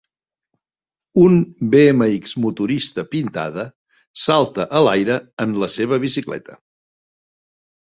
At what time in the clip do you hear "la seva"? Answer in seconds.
5.67-6.03